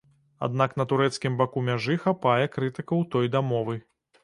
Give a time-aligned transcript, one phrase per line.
[0.45, 3.81] Аднак на турэцкім баку мяжы хапае крытыкаў той дамовы.